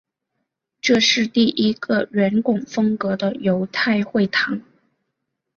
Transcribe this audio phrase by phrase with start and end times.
[0.81, 4.59] 这是第一个圆拱风格的犹太会堂。